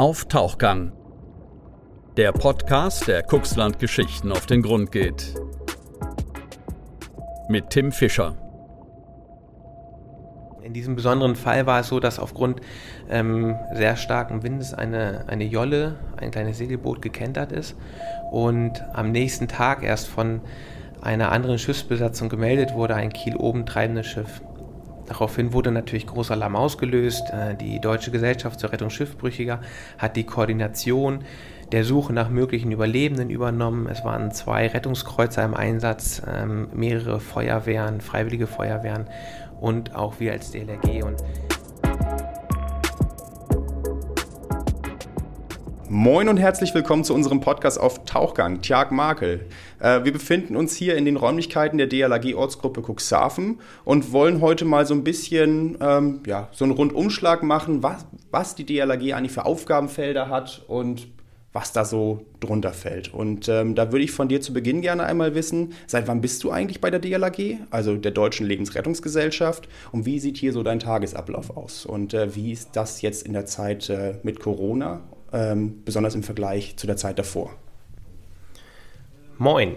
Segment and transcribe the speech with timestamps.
[0.00, 0.92] Auf Tauchgang.
[2.16, 5.34] Der Podcast, der Kuxland Geschichten auf den Grund geht.
[7.50, 8.34] Mit Tim Fischer.
[10.62, 12.62] In diesem besonderen Fall war es so, dass aufgrund
[13.10, 17.76] ähm, sehr starken Windes eine, eine Jolle, ein kleines Segelboot gekentert ist
[18.30, 20.40] und am nächsten Tag erst von
[21.02, 24.40] einer anderen Schiffsbesatzung gemeldet wurde, ein Kiel oben treibendes Schiff.
[25.10, 27.30] Daraufhin wurde natürlich großer Alarm ausgelöst.
[27.32, 29.60] Äh, die Deutsche Gesellschaft zur Rettung Schiffbrüchiger
[29.98, 31.24] hat die Koordination
[31.72, 33.88] der Suche nach möglichen Überlebenden übernommen.
[33.90, 39.08] Es waren zwei Rettungskreuzer im Einsatz, ähm, mehrere Feuerwehren, freiwillige Feuerwehren
[39.60, 41.02] und auch wir als DLRG.
[41.02, 41.16] Und
[45.92, 49.46] Moin und herzlich willkommen zu unserem Podcast auf Tauchgang, Tjag Makel.
[49.80, 54.86] Äh, wir befinden uns hier in den Räumlichkeiten der DLAG-Ortsgruppe Cuxhaven und wollen heute mal
[54.86, 59.44] so ein bisschen ähm, ja, so einen Rundumschlag machen, was, was die DLAG eigentlich für
[59.46, 61.08] Aufgabenfelder hat und
[61.52, 63.12] was da so drunter fällt.
[63.12, 66.44] Und ähm, da würde ich von dir zu Beginn gerne einmal wissen, seit wann bist
[66.44, 70.78] du eigentlich bei der DLAG, also der Deutschen Lebensrettungsgesellschaft, und wie sieht hier so dein
[70.78, 71.84] Tagesablauf aus?
[71.84, 75.00] Und äh, wie ist das jetzt in der Zeit äh, mit Corona
[75.32, 77.54] ähm, besonders im Vergleich zu der Zeit davor.
[79.38, 79.76] Moin.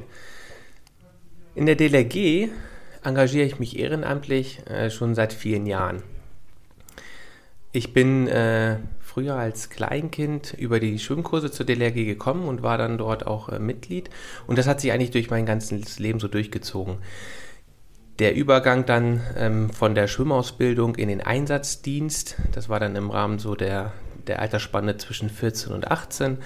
[1.56, 2.50] In der DLRG
[3.04, 6.04] engagiere ich mich ehrenamtlich äh, schon seit vielen Jahren.
[7.72, 12.98] Ich bin äh, früher als Kleinkind über die Schwimmkurse zur DLRG gekommen und war dann
[12.98, 14.10] dort auch äh, Mitglied.
[14.48, 16.98] Und das hat sich eigentlich durch mein ganzes Leben so durchgezogen.
[18.20, 23.40] Der Übergang dann ähm, von der Schwimmausbildung in den Einsatzdienst, das war dann im Rahmen
[23.40, 23.92] so der,
[24.28, 26.38] der Altersspanne zwischen 14 und 18.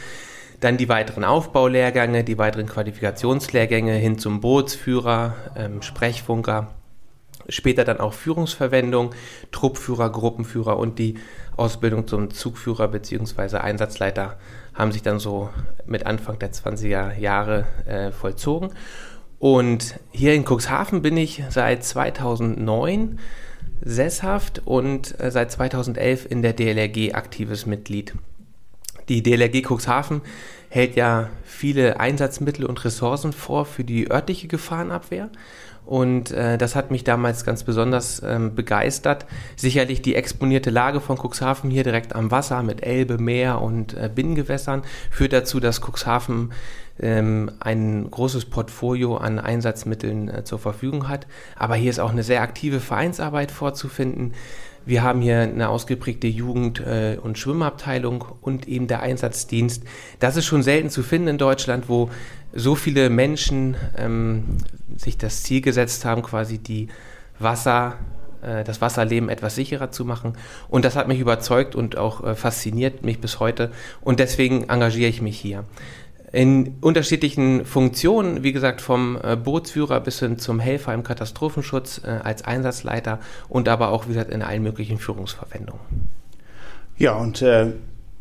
[0.59, 6.73] Dann die weiteren Aufbaulehrgänge, die weiteren Qualifikationslehrgänge hin zum Bootsführer, ähm, Sprechfunker,
[7.49, 9.13] später dann auch Führungsverwendung,
[9.51, 11.19] Truppführer, Gruppenführer und die
[11.55, 13.57] Ausbildung zum Zugführer bzw.
[13.57, 14.37] Einsatzleiter
[14.73, 15.49] haben sich dann so
[15.85, 18.71] mit Anfang der 20er Jahre äh, vollzogen.
[19.39, 23.19] Und hier in Cuxhaven bin ich seit 2009
[23.83, 28.13] sesshaft und äh, seit 2011 in der DLRG aktives Mitglied.
[29.09, 30.21] Die DLRG Cuxhaven
[30.69, 35.29] hält ja viele Einsatzmittel und Ressourcen vor für die örtliche Gefahrenabwehr.
[35.85, 39.25] Und äh, das hat mich damals ganz besonders ähm, begeistert.
[39.55, 44.09] Sicherlich die exponierte Lage von Cuxhaven hier direkt am Wasser mit Elbe, Meer und äh,
[44.13, 46.51] Binnengewässern führt dazu, dass Cuxhaven
[46.99, 51.27] ähm, ein großes Portfolio an Einsatzmitteln äh, zur Verfügung hat.
[51.55, 54.33] Aber hier ist auch eine sehr aktive Vereinsarbeit vorzufinden.
[54.85, 59.83] Wir haben hier eine ausgeprägte Jugend- äh, und Schwimmabteilung und eben der Einsatzdienst.
[60.19, 62.09] Das ist schon selten zu finden in Deutschland, wo
[62.53, 64.45] so viele Menschen ähm,
[64.95, 66.87] sich das Ziel gesetzt haben, quasi die
[67.37, 67.97] Wasser,
[68.41, 70.37] äh, das Wasserleben etwas sicherer zu machen.
[70.69, 73.71] Und das hat mich überzeugt und auch äh, fasziniert mich bis heute.
[73.99, 75.65] Und deswegen engagiere ich mich hier
[76.31, 82.09] in unterschiedlichen Funktionen, wie gesagt, vom äh, Bootsführer bis hin zum Helfer im Katastrophenschutz äh,
[82.23, 85.79] als Einsatzleiter und aber auch, wie gesagt, in allen möglichen Führungsverwendungen.
[86.97, 87.73] Ja, und äh,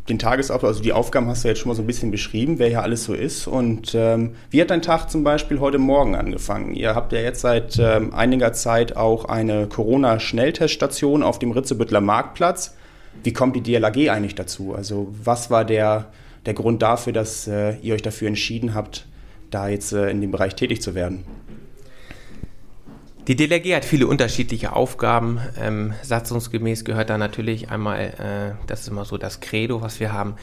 [0.09, 2.69] den Tagesablauf, also die Aufgaben hast du jetzt schon mal so ein bisschen beschrieben, wer
[2.69, 3.49] hier alles so ist.
[3.49, 6.75] Und ähm, wie hat dein Tag zum Beispiel heute Morgen angefangen?
[6.75, 12.77] Ihr habt ja jetzt seit ähm, einiger Zeit auch eine Corona-Schnellteststation auf dem Ritzebüttler Marktplatz.
[13.25, 14.75] Wie kommt die DLAG eigentlich dazu?
[14.75, 16.07] Also was war der
[16.47, 19.07] der Grund dafür, dass äh, ihr euch dafür entschieden habt,
[19.51, 21.25] da jetzt äh, in dem Bereich tätig zu werden?
[23.27, 25.41] Die DLRG hat viele unterschiedliche Aufgaben.
[25.61, 30.13] Ähm, satzungsgemäß gehört da natürlich einmal, äh, das ist immer so das Credo, was wir
[30.13, 30.37] haben,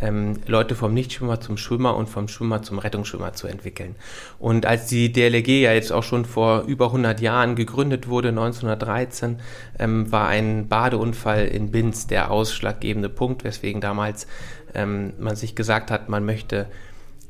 [0.00, 3.94] ähm, Leute vom Nichtschwimmer zum Schwimmer und vom Schwimmer zum Rettungsschwimmer zu entwickeln.
[4.40, 9.38] Und als die DLRG ja jetzt auch schon vor über 100 Jahren gegründet wurde, 1913,
[9.78, 14.26] ähm, war ein Badeunfall in Binz der ausschlaggebende Punkt, weswegen damals
[14.74, 16.66] ähm, man sich gesagt hat, man möchte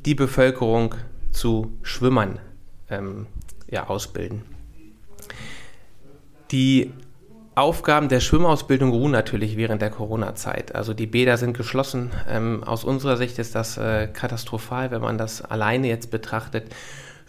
[0.05, 0.95] die Bevölkerung
[1.33, 2.39] zu Schwimmern
[2.91, 3.27] ähm,
[3.71, 4.43] ja, ausbilden.
[6.51, 6.93] Die
[7.57, 10.75] Aufgaben der Schwimmausbildung ruhen natürlich während der Corona-Zeit.
[10.75, 12.11] Also die Bäder sind geschlossen.
[12.29, 16.67] Ähm, aus unserer Sicht ist das äh, katastrophal, wenn man das alleine jetzt betrachtet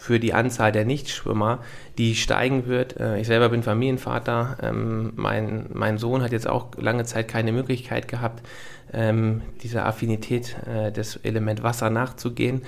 [0.06, 1.60] für die Anzahl der Nichtschwimmer,
[1.98, 3.00] die steigen wird.
[3.00, 4.58] Äh, ich selber bin Familienvater.
[4.62, 8.46] Ähm, mein, mein Sohn hat jetzt auch lange Zeit keine Möglichkeit gehabt,
[8.94, 12.62] ähm, dieser Affinität äh, des Element Wasser nachzugehen.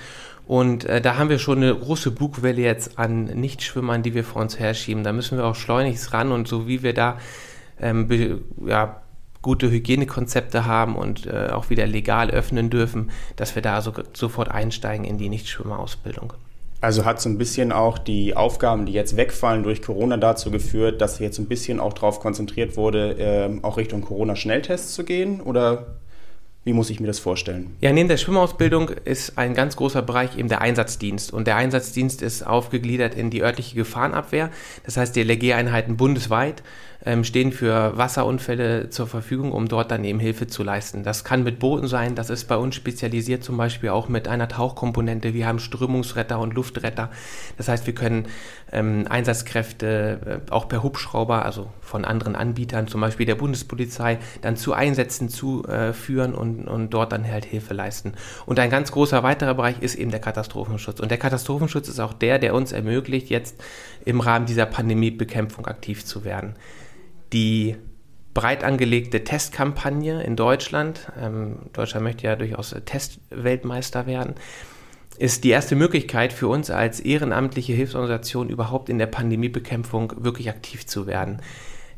[0.48, 4.42] Und äh, da haben wir schon eine große Bugwelle jetzt an Nichtschwimmern, die wir vor
[4.42, 5.04] uns herschieben.
[5.04, 7.18] Da müssen wir auch schleunigst ran und so wie wir da
[7.80, 9.00] ähm, ja,
[9.42, 14.50] gute Hygienekonzepte haben und äh, auch wieder legal öffnen dürfen, dass wir da so, sofort
[14.50, 16.32] einsteigen in die Nichtschwimmerausbildung.
[16.80, 21.00] Also hat so ein bisschen auch die Aufgaben, die jetzt wegfallen durch Corona, dazu geführt,
[21.00, 25.40] dass jetzt ein bisschen auch darauf konzentriert wurde, äh, auch Richtung Corona-Schnelltests zu gehen?
[25.40, 25.98] Oder
[26.64, 27.76] Wie muss ich mir das vorstellen?
[27.80, 31.32] Ja, neben der Schwimmausbildung ist ein ganz großer Bereich eben der Einsatzdienst.
[31.32, 34.50] Und der Einsatzdienst ist aufgegliedert in die örtliche Gefahrenabwehr.
[34.84, 36.62] Das heißt, die LG-Einheiten bundesweit
[37.04, 41.04] ähm, stehen für Wasserunfälle zur Verfügung, um dort dann eben Hilfe zu leisten.
[41.04, 44.48] Das kann mit Booten sein, das ist bei uns spezialisiert zum Beispiel auch mit einer
[44.48, 45.34] Tauchkomponente.
[45.34, 47.10] Wir haben Strömungsretter und Luftretter.
[47.56, 48.26] Das heißt, wir können
[48.72, 54.56] ähm, Einsatzkräfte äh, auch per Hubschrauber, also von anderen Anbietern, zum Beispiel der Bundespolizei, dann
[54.56, 58.12] zu Einsätzen zuführen äh, und, und dort dann halt Hilfe leisten.
[58.44, 61.00] Und ein ganz großer weiterer Bereich ist eben der Katastrophenschutz.
[61.00, 63.56] Und der Katastrophenschutz ist auch der, der uns ermöglicht, jetzt
[64.08, 66.54] im Rahmen dieser Pandemiebekämpfung aktiv zu werden
[67.32, 67.76] die
[68.34, 74.34] breit angelegte Testkampagne in Deutschland, ähm, Deutschland möchte ja durchaus Testweltmeister werden,
[75.18, 80.86] ist die erste Möglichkeit für uns als ehrenamtliche Hilfsorganisation überhaupt in der Pandemiebekämpfung wirklich aktiv
[80.86, 81.42] zu werden.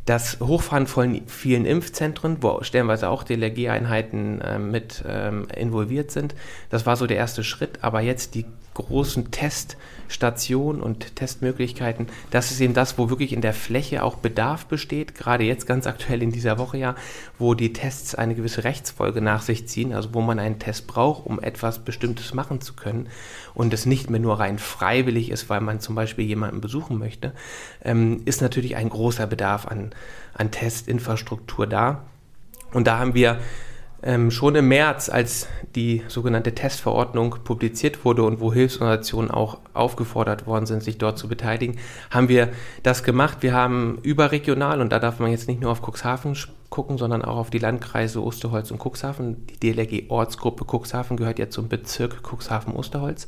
[0.07, 6.35] Das Hochfahren von vielen Impfzentren, wo stellenweise auch DLRG-Einheiten äh, mit ähm, involviert sind,
[6.71, 7.85] das war so der erste Schritt.
[7.85, 13.53] Aber jetzt die großen Teststationen und Testmöglichkeiten, das ist eben das, wo wirklich in der
[13.53, 15.15] Fläche auch Bedarf besteht.
[15.15, 16.95] Gerade jetzt ganz aktuell in dieser Woche ja,
[17.39, 21.27] wo die Tests eine gewisse Rechtsfolge nach sich ziehen, also wo man einen Test braucht,
[21.27, 23.09] um etwas Bestimmtes machen zu können
[23.55, 27.33] und es nicht mehr nur rein freiwillig ist, weil man zum Beispiel jemanden besuchen möchte,
[27.85, 29.91] ähm, ist natürlich ein großer Bedarf an,
[30.35, 32.05] an Testinfrastruktur da.
[32.73, 33.41] Und da haben wir
[34.03, 40.47] ähm, schon im März, als die sogenannte Testverordnung publiziert wurde und wo Hilfsorganisationen auch aufgefordert
[40.47, 41.79] worden sind, sich dort zu beteiligen,
[42.11, 42.51] haben wir
[42.83, 43.39] das gemacht.
[43.41, 46.37] Wir haben überregional, und da darf man jetzt nicht nur auf Cuxhaven
[46.71, 49.45] gucken, sondern auch auf die Landkreise Osterholz und Cuxhaven.
[49.47, 53.27] Die DLRG-Ortsgruppe Cuxhaven gehört ja zum Bezirk Cuxhaven-Osterholz.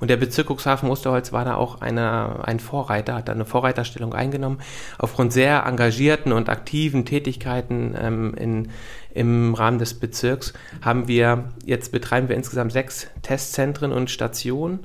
[0.00, 4.58] Und der Bezirk Cuxhaven-Osterholz war da auch eine, ein Vorreiter, hat da eine Vorreiterstellung eingenommen.
[4.98, 8.68] Aufgrund sehr engagierten und aktiven Tätigkeiten ähm, in,
[9.14, 10.52] im Rahmen des Bezirks
[10.82, 14.80] haben wir, jetzt betreiben wir insgesamt sechs Testzentren und Stationen.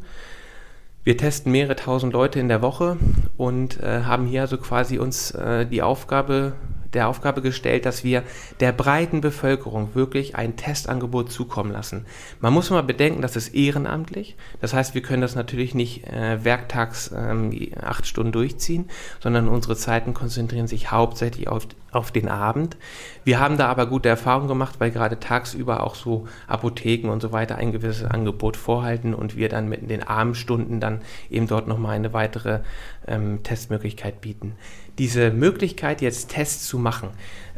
[1.05, 2.97] Wir testen mehrere tausend Leute in der Woche
[3.37, 6.53] und äh, haben hier also quasi uns äh, die Aufgabe
[6.95, 8.23] der Aufgabe gestellt, dass wir
[8.59, 12.05] der breiten Bevölkerung wirklich ein Testangebot zukommen lassen.
[12.39, 14.35] Man muss mal bedenken, das ist ehrenamtlich.
[14.61, 19.75] Das heißt, wir können das natürlich nicht äh, werktags ähm, acht Stunden durchziehen, sondern unsere
[19.75, 22.77] Zeiten konzentrieren sich hauptsächlich auf, auf den Abend.
[23.23, 27.31] Wir haben da aber gute Erfahrungen gemacht, weil gerade tagsüber auch so Apotheken und so
[27.31, 31.95] weiter ein gewisses Angebot vorhalten und wir dann mit den Abendstunden dann eben dort nochmal
[31.95, 32.59] eine weitere
[33.07, 34.55] ähm, Testmöglichkeit bieten
[34.97, 37.09] diese Möglichkeit, jetzt Tests zu machen,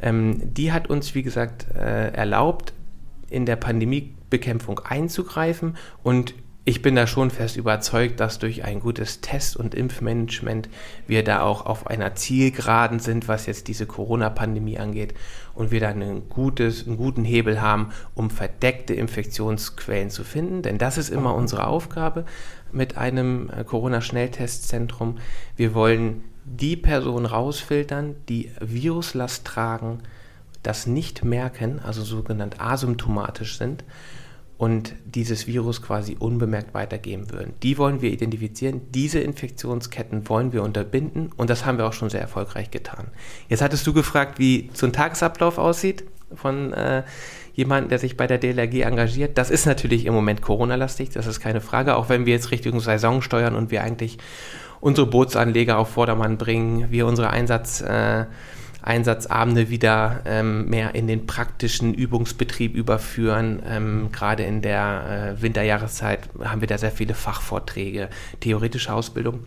[0.01, 2.73] ähm, die hat uns, wie gesagt, äh, erlaubt,
[3.29, 6.33] in der Pandemiebekämpfung einzugreifen und
[6.67, 10.67] ich bin da schon fest überzeugt, dass durch ein gutes Test- und Impfmanagement
[11.07, 15.13] wir da auch auf einer Zielgeraden sind, was jetzt diese Corona-Pandemie angeht
[15.55, 20.61] und wir da ein gutes, einen guten Hebel haben, um verdeckte Infektionsquellen zu finden.
[20.61, 22.25] Denn das ist immer unsere Aufgabe
[22.73, 25.19] mit einem äh, Corona-Schnelltestzentrum.
[25.55, 29.99] Wir wollen die Personen rausfiltern, die Viruslast tragen,
[30.63, 33.85] das nicht merken, also sogenannt asymptomatisch sind
[34.57, 37.53] und dieses Virus quasi unbemerkt weitergeben würden.
[37.61, 42.09] Die wollen wir identifizieren, diese Infektionsketten wollen wir unterbinden und das haben wir auch schon
[42.09, 43.07] sehr erfolgreich getan.
[43.49, 47.03] Jetzt hattest du gefragt, wie so ein Tagesablauf aussieht von äh,
[47.53, 49.37] jemandem, der sich bei der DLRG engagiert.
[49.37, 52.79] Das ist natürlich im Moment Corona-lastig, das ist keine Frage, auch wenn wir jetzt Richtung
[52.79, 54.17] Saison steuern und wir eigentlich
[54.79, 58.25] unsere Bootsanleger auf Vordermann bringen, wir unsere Einsatz, äh,
[58.87, 63.61] Einsatzabende wieder ähm, mehr in den praktischen Übungsbetrieb überführen.
[63.67, 69.43] Ähm, Gerade in der äh, Winterjahreszeit haben wir da sehr viele Fachvorträge, theoretische Ausbildung.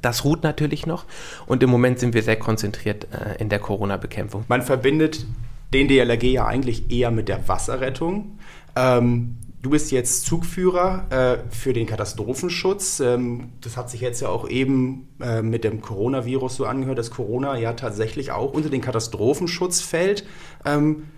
[0.00, 1.06] Das ruht natürlich noch
[1.46, 4.44] und im Moment sind wir sehr konzentriert äh, in der Corona-Bekämpfung.
[4.46, 5.26] Man verbindet
[5.72, 8.38] den DLRG ja eigentlich eher mit der Wasserrettung.
[8.76, 13.00] Ähm, Du bist jetzt Zugführer äh, für den Katastrophenschutz.
[13.00, 17.10] Ähm, das hat sich jetzt ja auch eben äh, mit dem Coronavirus so angehört, dass
[17.10, 20.24] Corona ja tatsächlich auch unter den Katastrophenschutz fällt.
[20.64, 21.08] Ähm,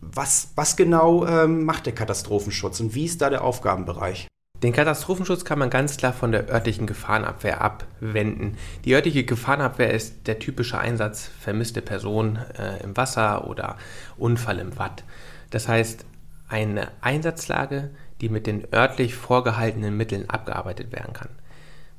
[0.00, 4.26] was, was genau ähm, macht der Katastrophenschutz und wie ist da der Aufgabenbereich?
[4.62, 8.56] Den Katastrophenschutz kann man ganz klar von der örtlichen Gefahrenabwehr abwenden.
[8.84, 13.76] Die örtliche Gefahrenabwehr ist der typische Einsatz vermisste Person äh, im Wasser oder
[14.16, 15.04] Unfall im Watt.
[15.50, 16.04] Das heißt,
[16.48, 21.30] eine Einsatzlage, die mit den örtlich vorgehaltenen Mitteln abgearbeitet werden kann.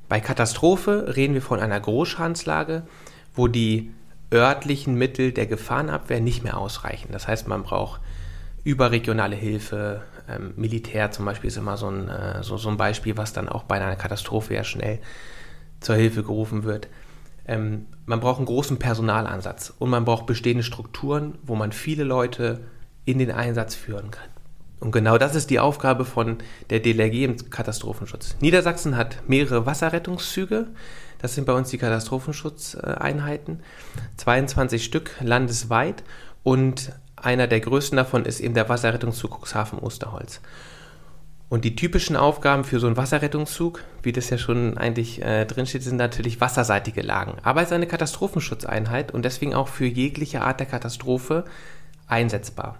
[0.08, 2.82] Bei Katastrophe reden wir von einer Großschadenslage,
[3.34, 3.92] wo die
[4.32, 7.08] örtlichen Mittel der Gefahrenabwehr nicht mehr ausreichen.
[7.12, 8.00] Das heißt, man braucht
[8.64, 13.16] überregionale Hilfe, ähm, Militär zum Beispiel ist immer so ein, äh, so, so ein Beispiel,
[13.16, 14.98] was dann auch bei einer Katastrophe ja schnell
[15.80, 16.88] zur Hilfe gerufen wird.
[17.46, 22.60] Ähm, man braucht einen großen Personalansatz und man braucht bestehende Strukturen, wo man viele Leute
[23.04, 24.28] in den Einsatz führen kann.
[24.78, 26.38] Und genau das ist die Aufgabe von
[26.70, 28.36] der DLRG im Katastrophenschutz.
[28.40, 30.66] Niedersachsen hat mehrere Wasserrettungszüge.
[31.18, 33.62] Das sind bei uns die Katastrophenschutzeinheiten.
[34.18, 36.04] 22 Stück landesweit
[36.42, 40.40] und einer der größten davon ist eben der Wasserrettungszug Cuxhaven Osterholz.
[41.48, 45.84] Und die typischen Aufgaben für so einen Wasserrettungszug, wie das ja schon eigentlich äh, drinsteht,
[45.84, 47.38] sind natürlich wasserseitige Lagen.
[47.42, 51.44] Aber es ist eine Katastrophenschutzeinheit und deswegen auch für jegliche Art der Katastrophe
[52.08, 52.78] einsetzbar.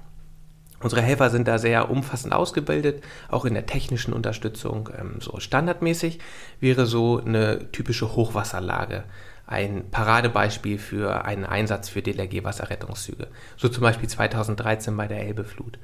[0.80, 4.90] Unsere Helfer sind da sehr umfassend ausgebildet, auch in der technischen Unterstützung.
[4.98, 6.18] Ähm, so standardmäßig
[6.60, 9.04] wäre so eine typische Hochwasserlage
[9.46, 13.28] ein Paradebeispiel für einen Einsatz für DLRG-Wasserrettungszüge.
[13.56, 15.78] So zum Beispiel 2013 bei der Elbeflut.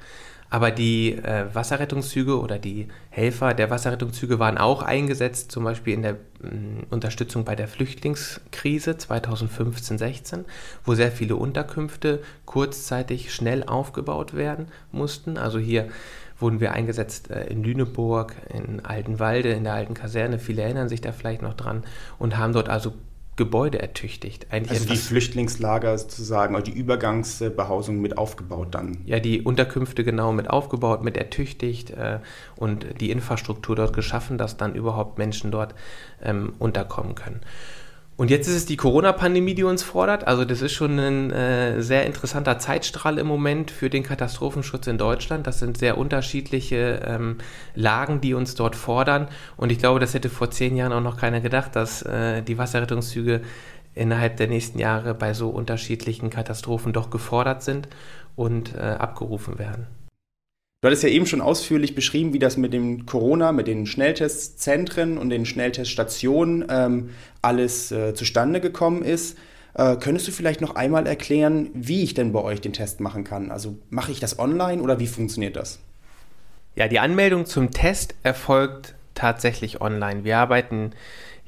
[0.53, 6.03] Aber die äh, Wasserrettungszüge oder die Helfer der Wasserrettungszüge waren auch eingesetzt, zum Beispiel in
[6.03, 10.43] der mh, mm, Unterstützung bei der Flüchtlingskrise 2015-16,
[10.85, 15.39] wo sehr viele Unterkünfte kurzzeitig schnell aufgebaut werden mussten.
[15.39, 15.87] Also hier
[16.37, 20.37] wurden wir eingesetzt äh, in Lüneburg, in Altenwalde, in der alten Kaserne.
[20.37, 21.83] Viele erinnern sich da vielleicht noch dran
[22.19, 22.93] und haben dort also
[23.35, 24.47] Gebäude ertüchtigt.
[24.51, 28.97] Eigentlich also die Flüchtlingslager sozusagen, also die Übergangsbehausung mit aufgebaut dann.
[29.05, 32.19] Ja, die Unterkünfte genau mit aufgebaut, mit ertüchtigt äh,
[32.55, 35.73] und die Infrastruktur dort geschaffen, dass dann überhaupt Menschen dort
[36.21, 37.41] ähm, unterkommen können.
[38.15, 40.27] Und jetzt ist es die Corona-Pandemie, die uns fordert.
[40.27, 44.99] Also das ist schon ein äh, sehr interessanter Zeitstrahl im Moment für den Katastrophenschutz in
[44.99, 45.47] Deutschland.
[45.47, 47.37] Das sind sehr unterschiedliche ähm,
[47.73, 49.29] Lagen, die uns dort fordern.
[49.57, 52.59] Und ich glaube, das hätte vor zehn Jahren auch noch keiner gedacht, dass äh, die
[52.59, 53.41] Wasserrettungszüge
[53.95, 57.87] innerhalb der nächsten Jahre bei so unterschiedlichen Katastrophen doch gefordert sind
[58.35, 59.87] und äh, abgerufen werden.
[60.83, 65.17] Du hattest ja eben schon ausführlich beschrieben, wie das mit dem Corona, mit den Schnelltestzentren
[65.17, 67.11] und den Schnellteststationen ähm,
[67.41, 69.37] alles äh, zustande gekommen ist.
[69.75, 73.23] Äh, könntest du vielleicht noch einmal erklären, wie ich denn bei euch den Test machen
[73.23, 73.49] kann?
[73.49, 75.79] Also mache ich das online oder wie funktioniert das?
[76.75, 80.25] Ja, die Anmeldung zum Test erfolgt tatsächlich online.
[80.25, 80.91] Wir arbeiten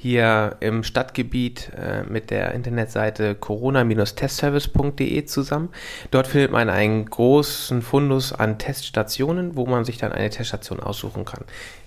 [0.06, 5.70] hier im Stadtgebiet äh, mit der Internetseite corona-testservice.de zusammen.
[6.12, 11.26] Dort findet man einen großen Fundus an Teststationen, wo man sich dann eine Teststation aussuchen
[11.26, 11.44] kann.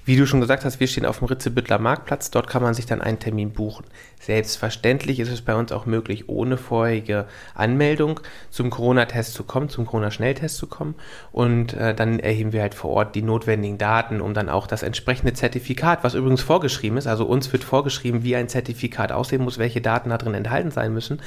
[0.09, 2.31] Wie du schon gesagt hast, wir stehen auf dem Ritzebüttler Marktplatz.
[2.31, 3.85] Dort kann man sich dann einen Termin buchen.
[4.19, 9.85] Selbstverständlich ist es bei uns auch möglich, ohne vorherige Anmeldung zum Corona-Test zu kommen, zum
[9.85, 10.95] Corona-Schnelltest zu kommen.
[11.31, 14.83] Und äh, dann erheben wir halt vor Ort die notwendigen Daten, um dann auch das
[14.83, 19.59] entsprechende Zertifikat, was übrigens vorgeschrieben ist, also uns wird vorgeschrieben, wie ein Zertifikat aussehen muss,
[19.59, 21.21] welche Daten da drin enthalten sein müssen,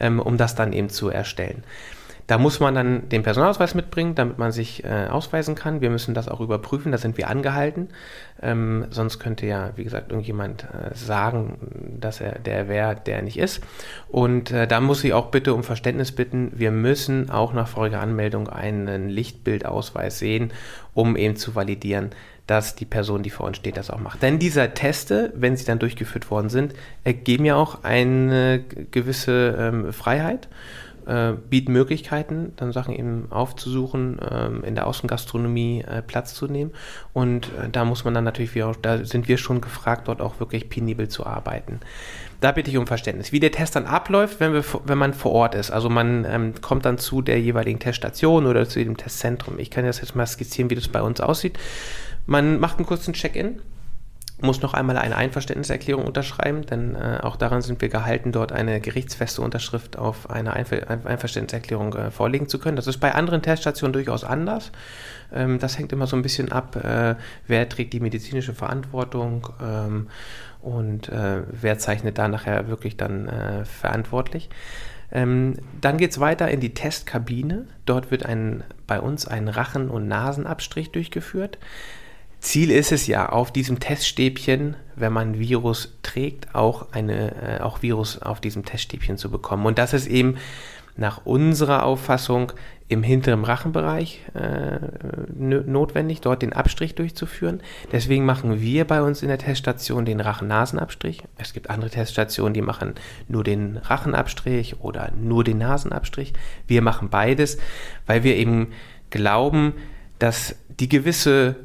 [0.00, 1.64] ähm, um das dann eben zu erstellen.
[2.26, 5.80] Da muss man dann den Personalausweis mitbringen, damit man sich äh, ausweisen kann.
[5.80, 7.88] Wir müssen das auch überprüfen, da sind wir angehalten.
[8.40, 13.38] Ähm, sonst könnte ja, wie gesagt, irgendjemand äh, sagen, dass er der wäre, der nicht
[13.38, 13.62] ist.
[14.08, 18.00] Und äh, da muss ich auch bitte um Verständnis bitten, wir müssen auch nach voriger
[18.00, 20.52] Anmeldung einen Lichtbildausweis sehen,
[20.94, 22.10] um eben zu validieren,
[22.46, 24.22] dass die Person, die vor uns steht, das auch macht.
[24.22, 26.74] Denn diese Teste, wenn sie dann durchgeführt worden sind,
[27.04, 30.48] ergeben ja auch eine gewisse ähm, Freiheit
[31.06, 36.72] äh, bieten Möglichkeiten, dann Sachen eben aufzusuchen, ähm, in der Außengastronomie äh, Platz zu nehmen.
[37.12, 40.20] Und äh, da muss man dann natürlich, wie auch, da sind wir schon gefragt, dort
[40.20, 41.80] auch wirklich penibel zu arbeiten.
[42.40, 43.32] Da bitte ich um Verständnis.
[43.32, 45.70] Wie der Test dann abläuft, wenn, wir, wenn man vor Ort ist.
[45.70, 49.58] Also man ähm, kommt dann zu der jeweiligen Teststation oder zu dem Testzentrum.
[49.58, 51.58] Ich kann das jetzt mal skizzieren, wie das bei uns aussieht.
[52.26, 53.60] Man macht einen kurzen Check-in
[54.42, 58.80] muss noch einmal eine Einverständniserklärung unterschreiben, denn äh, auch daran sind wir gehalten, dort eine
[58.80, 62.76] gerichtsfeste Unterschrift auf eine Einver Einverständniserklärung äh, vorlegen zu können.
[62.76, 64.72] Das ist bei anderen Teststationen durchaus anders.
[65.32, 67.14] Ähm, das hängt immer so ein bisschen ab, äh,
[67.46, 70.08] wer trägt die medizinische Verantwortung ähm,
[70.60, 74.50] und äh, wer zeichnet da nachher wirklich dann äh, verantwortlich.
[75.12, 77.66] Ähm, dann geht es weiter in die Testkabine.
[77.84, 81.58] Dort wird ein, bei uns ein Rachen- und Nasenabstrich durchgeführt.
[82.42, 87.82] Ziel ist es ja, auf diesem Teststäbchen, wenn man Virus trägt, auch eine, äh, auch
[87.82, 89.64] Virus auf diesem Teststäbchen zu bekommen.
[89.64, 90.36] Und das ist eben
[90.96, 92.52] nach unserer Auffassung
[92.88, 94.80] im hinteren Rachenbereich äh,
[95.32, 97.62] notwendig, dort den Abstrich durchzuführen.
[97.92, 101.22] Deswegen machen wir bei uns in der Teststation den Rachen-Nasenabstrich.
[101.38, 102.94] Es gibt andere Teststationen, die machen
[103.28, 106.34] nur den Rachenabstrich oder nur den Nasenabstrich.
[106.66, 107.56] Wir machen beides,
[108.06, 108.72] weil wir eben
[109.10, 109.74] glauben,
[110.18, 111.56] dass die gewisse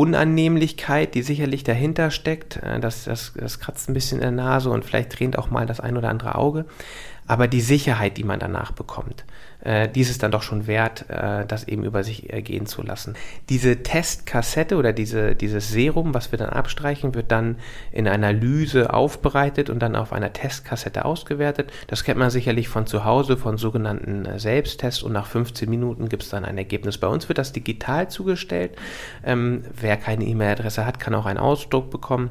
[0.00, 2.56] Unannehmlichkeit, die sicherlich dahinter steckt.
[2.56, 5.66] Äh, das, das, das kratzt ein bisschen in der Nase und vielleicht tränt auch mal
[5.66, 6.64] das ein oder andere Auge.
[7.30, 9.24] Aber die Sicherheit, die man danach bekommt,
[9.60, 13.14] äh, dies ist dann doch schon wert, äh, das eben über sich ergehen zu lassen.
[13.48, 17.54] Diese Testkassette oder diese, dieses Serum, was wir dann abstreichen, wird dann
[17.92, 21.70] in einer Lyse aufbereitet und dann auf einer Testkassette ausgewertet.
[21.86, 26.08] Das kennt man sicherlich von zu Hause, von sogenannten äh, Selbsttests und nach 15 Minuten
[26.08, 26.98] gibt es dann ein Ergebnis.
[26.98, 28.72] Bei uns wird das digital zugestellt.
[29.24, 32.30] Ähm, wer keine E-Mail-Adresse hat, kann auch einen Ausdruck bekommen.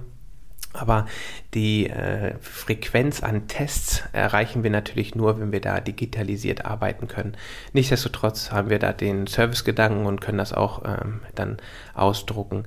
[0.73, 1.07] Aber
[1.55, 7.35] die äh, Frequenz an Tests erreichen wir natürlich nur, wenn wir da digitalisiert arbeiten können.
[7.73, 11.57] Nichtsdestotrotz haben wir da den Servicegedanken und können das auch ähm, dann
[11.95, 12.65] ausdrucken.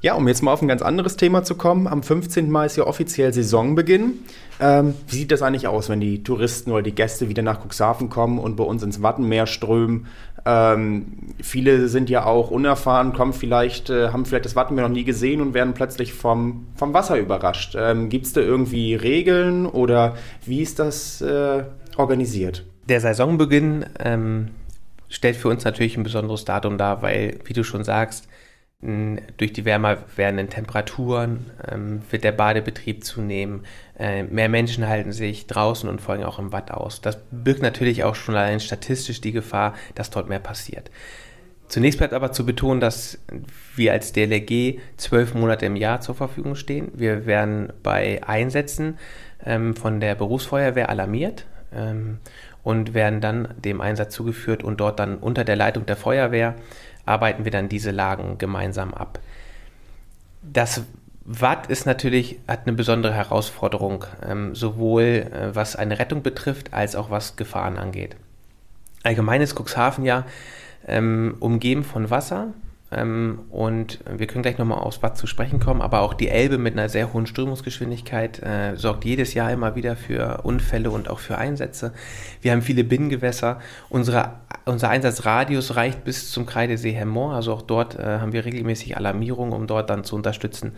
[0.00, 1.88] Ja, um jetzt mal auf ein ganz anderes Thema zu kommen.
[1.88, 2.48] Am 15.
[2.50, 4.14] Mai ist ja offiziell Saisonbeginn.
[4.60, 8.08] Ähm, wie sieht das eigentlich aus, wenn die Touristen oder die Gäste wieder nach Cuxhaven
[8.08, 10.06] kommen und bei uns ins Wattenmeer strömen?
[10.50, 11.04] Ähm,
[11.42, 15.42] viele sind ja auch unerfahren, kommen vielleicht, äh, haben vielleicht das Wattenmeer noch nie gesehen
[15.42, 17.76] und werden plötzlich vom, vom Wasser überrascht.
[17.78, 21.64] Ähm, Gibt es da irgendwie Regeln oder wie ist das äh,
[21.98, 22.64] organisiert?
[22.88, 24.48] Der Saisonbeginn ähm,
[25.10, 28.26] stellt für uns natürlich ein besonderes Datum dar, weil, wie du schon sagst,
[28.80, 33.64] durch die wärmer werdenden Temperaturen ähm, wird der Badebetrieb zunehmen.
[33.98, 37.00] Äh, mehr Menschen halten sich draußen und folgen auch im Watt aus.
[37.00, 40.92] Das birgt natürlich auch schon allein statistisch die Gefahr, dass dort mehr passiert.
[41.66, 43.18] Zunächst bleibt aber zu betonen, dass
[43.74, 46.92] wir als DLRG zwölf Monate im Jahr zur Verfügung stehen.
[46.94, 48.96] Wir werden bei Einsätzen
[49.44, 52.18] ähm, von der Berufsfeuerwehr alarmiert ähm,
[52.62, 56.54] und werden dann dem Einsatz zugeführt und dort dann unter der Leitung der Feuerwehr
[57.08, 59.18] arbeiten wir dann diese Lagen gemeinsam ab.
[60.42, 60.82] Das
[61.24, 66.96] Watt ist natürlich, hat eine besondere Herausforderung, ähm, sowohl äh, was eine Rettung betrifft, als
[66.96, 68.16] auch was Gefahren angeht.
[69.02, 70.24] Allgemein ist Cuxhaven ja
[70.86, 72.54] ähm, umgeben von Wasser,
[72.90, 76.56] ähm, und wir können gleich nochmal aufs Watt zu sprechen kommen, aber auch die Elbe
[76.56, 81.18] mit einer sehr hohen Strömungsgeschwindigkeit äh, sorgt jedes Jahr immer wieder für Unfälle und auch
[81.18, 81.92] für Einsätze.
[82.40, 83.60] Wir haben viele Binnengewässer.
[83.90, 88.96] Unsere, unser Einsatzradius reicht bis zum Kreidesee Hemmoor, also auch dort äh, haben wir regelmäßig
[88.96, 90.72] Alarmierungen, um dort dann zu unterstützen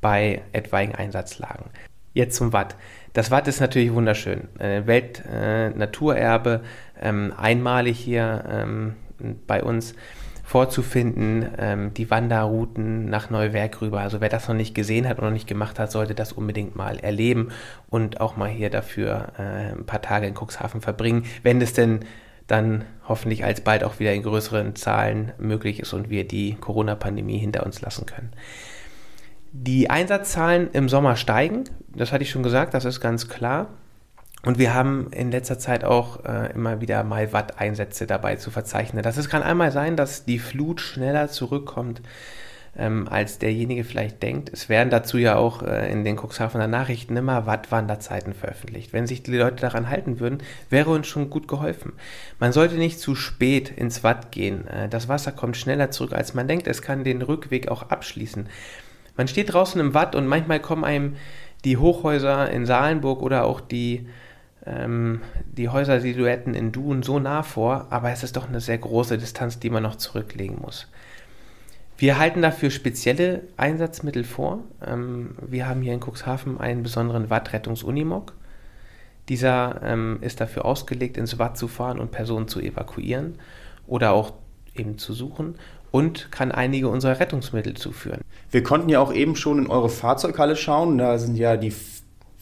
[0.00, 1.66] bei etwaigen Einsatzlagen.
[2.12, 2.76] Jetzt zum Watt.
[3.12, 4.48] Das Watt ist natürlich wunderschön.
[4.58, 6.62] Äh, Weltnaturerbe,
[7.00, 8.94] ähm, einmalig hier ähm,
[9.46, 9.94] bei uns
[10.42, 14.00] vorzufinden, ähm, die Wanderrouten nach Neuwerk rüber.
[14.00, 16.76] Also wer das noch nicht gesehen hat oder noch nicht gemacht hat, sollte das unbedingt
[16.76, 17.50] mal erleben
[17.88, 22.00] und auch mal hier dafür äh, ein paar Tage in Cuxhaven verbringen, wenn es denn
[22.46, 27.64] dann hoffentlich alsbald auch wieder in größeren Zahlen möglich ist und wir die Corona-Pandemie hinter
[27.64, 28.32] uns lassen können.
[29.52, 33.68] Die Einsatzzahlen im Sommer steigen, das hatte ich schon gesagt, das ist ganz klar.
[34.44, 39.02] Und wir haben in letzter Zeit auch äh, immer wieder mal Watt-Einsätze dabei zu verzeichnen.
[39.02, 42.02] Das es kann einmal sein, dass die Flut schneller zurückkommt,
[42.76, 44.50] ähm, als derjenige vielleicht denkt.
[44.52, 48.92] Es werden dazu ja auch äh, in den Cuxhavener Nachrichten immer Watt-Wanderzeiten veröffentlicht.
[48.92, 51.92] Wenn sich die Leute daran halten würden, wäre uns schon gut geholfen.
[52.40, 54.66] Man sollte nicht zu spät ins Watt gehen.
[54.66, 56.66] Äh, das Wasser kommt schneller zurück, als man denkt.
[56.66, 58.48] Es kann den Rückweg auch abschließen.
[59.16, 61.16] Man steht draußen im Watt und manchmal kommen einem
[61.64, 64.08] die Hochhäuser in Salenburg oder auch die
[64.66, 69.18] ähm, die Häusersilhouetten in Dun so nah vor, aber es ist doch eine sehr große
[69.18, 70.88] Distanz, die man noch zurücklegen muss.
[71.96, 74.60] Wir halten dafür spezielle Einsatzmittel vor.
[74.84, 78.34] Ähm, wir haben hier in Cuxhaven einen besonderen Wattrettungsunimog.
[79.28, 83.38] Dieser ähm, ist dafür ausgelegt, ins Watt zu fahren und Personen zu evakuieren
[83.86, 84.32] oder auch
[84.74, 85.56] eben zu suchen
[85.92, 88.22] und kann einige unserer Rettungsmittel zuführen.
[88.50, 90.98] Wir konnten ja auch eben schon in eure Fahrzeughalle schauen.
[90.98, 91.70] Da sind ja die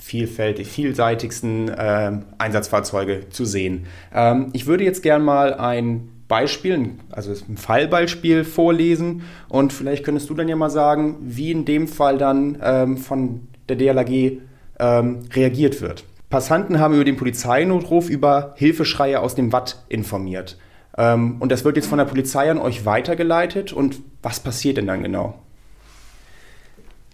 [0.00, 3.86] vielfältig, vielseitigsten äh, Einsatzfahrzeuge zu sehen.
[4.14, 10.30] Ähm, ich würde jetzt gerne mal ein Beispiel, also ein Fallbeispiel vorlesen und vielleicht könntest
[10.30, 14.38] du dann ja mal sagen, wie in dem Fall dann ähm, von der DLAG
[14.78, 16.04] ähm, reagiert wird.
[16.30, 20.56] Passanten haben über den Polizeinotruf über Hilfeschreie aus dem Watt informiert.
[20.96, 23.72] Ähm, und das wird jetzt von der Polizei an euch weitergeleitet.
[23.72, 25.40] Und was passiert denn dann genau?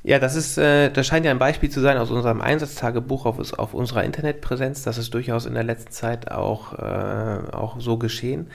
[0.06, 3.58] Ja, das ist, äh, das scheint ja ein Beispiel zu sein aus unserem Einsatztagebuch auf,
[3.58, 4.84] auf unserer Internetpräsenz.
[4.84, 8.46] Das ist durchaus in der letzten Zeit auch, äh, auch so geschehen,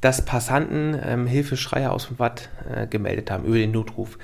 [0.00, 4.18] dass Passanten ähm, Hilfeschreie aus dem Watt äh, gemeldet haben über den Notruf.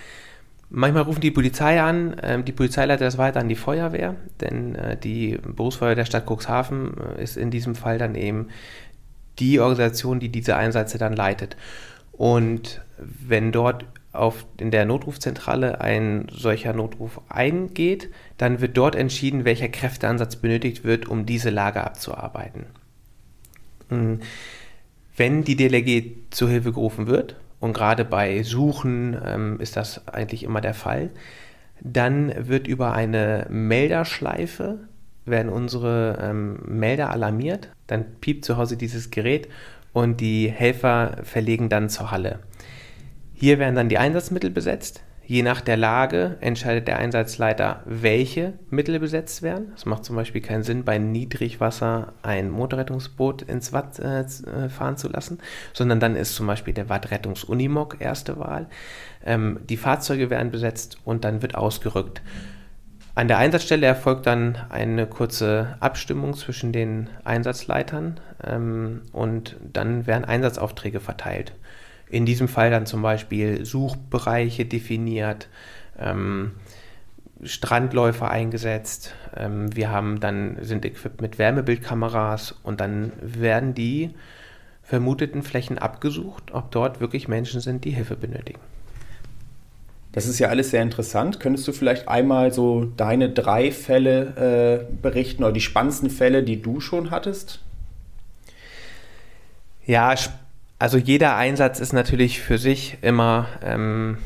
[0.71, 4.77] Manchmal rufen die Polizei an, ähm, die Polizei leitet das weiter an die Feuerwehr, denn
[4.77, 8.47] äh, die Berufsfeuerwehr der Stadt Cuxhaven äh, ist in diesem Fall dann eben
[9.41, 11.57] die Organisation, die diese Einsätze dann leitet.
[12.13, 19.45] Und wenn dort auf, in der Notrufzentrale ein solcher Notruf eingeht, dann wird dort entschieden,
[19.45, 22.67] welcher Kräfteansatz benötigt wird, um diese Lage abzuarbeiten.
[23.89, 24.21] Hm.
[25.17, 30.43] Wenn die DLRG zur Hilfe gerufen wird, und gerade bei Suchen ähm, ist das eigentlich
[30.43, 31.09] immer der Fall,
[31.81, 34.81] dann wird über eine Melderschleife
[35.25, 37.71] werden unsere ähm, Melder alarmiert.
[37.87, 39.49] Dann piept zu Hause dieses Gerät
[39.95, 42.41] und die Helfer verlegen dann zur Halle.
[43.35, 45.03] Hier werden dann die Einsatzmittel besetzt.
[45.27, 49.73] Je nach der Lage entscheidet der Einsatzleiter, welche Mittel besetzt werden.
[49.75, 54.99] Es macht zum Beispiel keinen Sinn, bei Niedrigwasser ein Motorrettungsboot ins Watt äh, äh fahren
[54.99, 55.39] zu lassen,
[55.73, 58.67] sondern dann ist zum Beispiel der Wattrettungs-Unimog erste Wahl.
[59.25, 62.21] Ähm, die Fahrzeuge werden besetzt und dann wird ausgerückt.
[63.15, 70.25] An der Einsatzstelle erfolgt dann eine kurze Abstimmung zwischen den Einsatzleitern ähm, und dann werden
[70.25, 71.55] Einsatzaufträge verteilt.
[72.15, 75.49] In diesem Fall dann zum Beispiel Suchbereiche definiert,
[75.99, 76.53] ähm,
[77.43, 79.13] Strandläufer eingesetzt.
[79.37, 84.11] Ähm, wir haben dann sind equipped mit Wärmebildkameras und dann werden die
[84.85, 88.61] vermuteten Flächen abgesucht, ob dort wirklich Menschen sind, die Hilfe benötigen.
[90.13, 91.41] Das ist ja alles sehr interessant.
[91.41, 96.63] Könntest du vielleicht einmal so deine drei Fälle äh, berichten oder die spannendsten Fälle, die
[96.63, 97.59] du schon hattest?
[99.85, 100.15] Ja,
[100.79, 104.19] also jeder Einsatz ist natürlich für sich immer, ähm,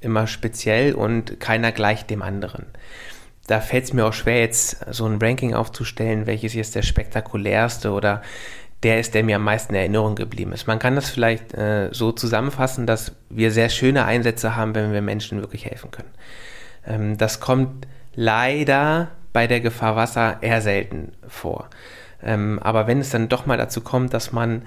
[0.00, 2.66] immer speziell und keiner gleicht dem anderen.
[3.46, 7.92] Da fällt es mir auch schwer, jetzt so ein Ranking aufzustellen, welches jetzt der spektakulärste
[7.92, 8.22] oder
[8.82, 10.66] der ist, der mir am meisten in Erinnerung geblieben ist.
[10.66, 15.02] Man kann das vielleicht äh, so zusammenfassen, dass wir sehr schöne Einsätze haben, wenn wir
[15.02, 16.10] Menschen wirklich helfen können.
[16.86, 21.70] Ähm, das kommt leider bei der Gefahr Wasser eher selten vor.
[22.22, 24.62] Ähm, aber wenn es dann doch mal dazu kommt, dass man,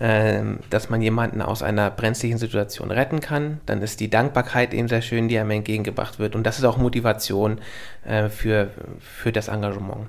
[0.00, 5.02] dass man jemanden aus einer brenzlichen Situation retten kann, dann ist die Dankbarkeit eben sehr
[5.02, 6.34] schön, die einem entgegengebracht wird.
[6.34, 7.58] Und das ist auch Motivation
[8.06, 10.06] äh, für, für das Engagement.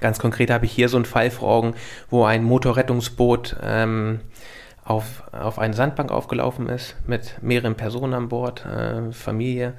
[0.00, 1.74] Ganz konkret habe ich hier so einen Fall vor Augen,
[2.10, 4.18] wo ein Motorrettungsboot ähm,
[4.84, 9.74] auf, auf eine Sandbank aufgelaufen ist mit mehreren Personen an Bord, äh, Familie,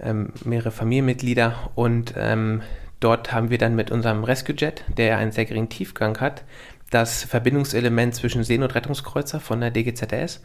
[0.00, 2.62] ähm, mehrere Familienmitglieder und ähm,
[3.00, 6.42] dort haben wir dann mit unserem Rescue Jet, der einen sehr geringen Tiefgang hat,
[6.90, 10.42] das Verbindungselement zwischen Seenotrettungskreuzer von der DGZS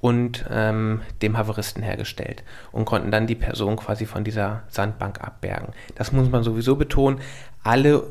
[0.00, 5.74] und ähm, dem Haveristen hergestellt und konnten dann die Person quasi von dieser Sandbank abbergen.
[5.94, 7.20] Das muss man sowieso betonen.
[7.62, 8.04] Alle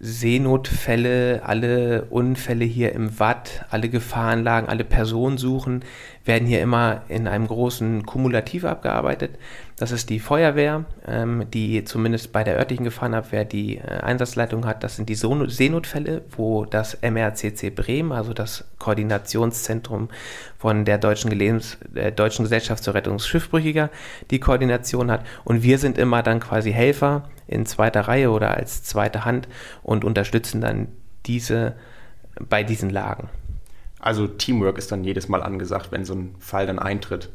[0.00, 5.84] Seenotfälle, alle Unfälle hier im Watt, alle Gefahrenlagen, alle Personensuchen
[6.24, 9.38] werden hier immer in einem großen Kumulativ abgearbeitet.
[9.76, 14.84] Das ist die Feuerwehr, ähm, die zumindest bei der örtlichen Gefahrenabwehr die äh, Einsatzleitung hat.
[14.84, 20.08] Das sind die so Seenotfälle, wo das MRCC Bremen, also das Koordinationszentrum
[20.58, 23.90] von der Deutschen, Gelebens, der Deutschen Gesellschaft zur Rettung Schiffbrüchiger,
[24.30, 25.24] die Koordination hat.
[25.44, 29.48] Und wir sind immer dann quasi Helfer in zweiter Reihe oder als zweite Hand
[29.82, 30.88] und unterstützen dann
[31.26, 31.74] diese
[32.40, 33.28] bei diesen Lagen.
[34.00, 37.30] Also Teamwork ist dann jedes Mal angesagt, wenn so ein Fall dann eintritt.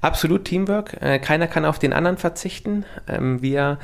[0.00, 0.96] Absolut Teamwork.
[1.02, 2.86] Äh, keiner kann auf den anderen verzichten.
[3.06, 3.78] Ähm, wir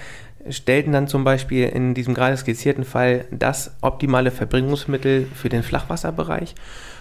[0.48, 6.54] stellten dann zum Beispiel in diesem gerade skizzierten Fall das optimale Verbringungsmittel für den Flachwasserbereich.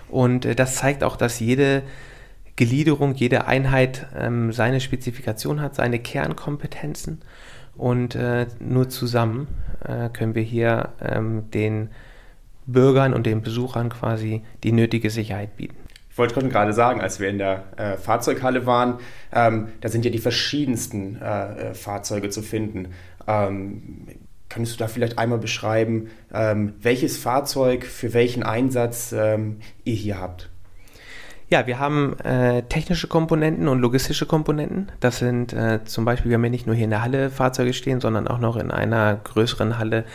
[0.10, 1.84] Und äh, das zeigt auch, dass jede
[2.58, 7.22] Gliederung, jede Einheit ähm, seine Spezifikation hat, seine Kernkompetenzen.
[7.80, 9.48] Und äh, nur zusammen
[10.12, 11.90] können wir hier ähm, den
[12.66, 15.78] Bürgern und den Besuchern quasi die nötige Sicherheit bieten.
[16.12, 19.00] Ich wollte gerade sagen, als wir in der äh, Fahrzeughalle waren,
[19.34, 22.90] ähm, da sind ja die verschiedensten äh, äh Fahrzeuge zu finden.
[23.26, 24.06] Ähm,
[24.50, 30.20] Könntest du da vielleicht einmal beschreiben, ähm, welches Fahrzeug für welchen Einsatz ähm, ihr hier
[30.20, 30.49] habt?
[31.52, 34.92] Ja, wir haben äh, technische Komponenten und logistische Komponenten.
[35.00, 37.74] Das sind äh, zum Beispiel, wir haben ja nicht nur hier in der Halle Fahrzeuge
[37.74, 40.06] stehen, sondern auch noch in einer größeren Halle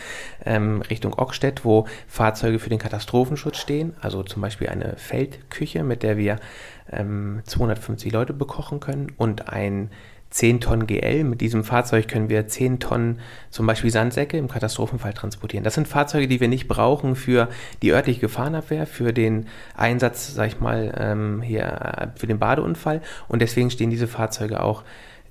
[0.45, 3.95] ähm, Richtung Ockstedt, wo Fahrzeuge für den Katastrophenschutz stehen.
[3.99, 6.37] Also zum Beispiel eine Feldküche, mit der wir
[6.89, 9.89] ähm, 250 Leute bekochen können und ein
[10.35, 11.23] 10 Tonnen GL.
[11.23, 13.19] Mit diesem Fahrzeug können wir 10 Tonnen
[13.51, 15.63] zum Beispiel Sandsäcke im Katastrophenfall transportieren.
[15.63, 17.47] Das sind Fahrzeuge, die wir nicht brauchen für
[17.81, 23.01] die örtliche Gefahrenabwehr, für den Einsatz, sag ich mal, ähm, hier äh, für den Badeunfall.
[23.29, 24.83] Und deswegen stehen diese Fahrzeuge auch